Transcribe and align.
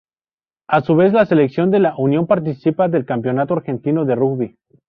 A 0.67 0.81
su 0.81 0.95
vez 0.95 1.13
la 1.13 1.27
selección 1.27 1.69
de 1.69 1.77
la 1.77 1.95
unión 1.95 2.25
participa 2.25 2.87
del 2.87 3.05
Campeonato 3.05 3.53
Argentino 3.53 4.03
de 4.03 4.15
Rugby. 4.15 4.57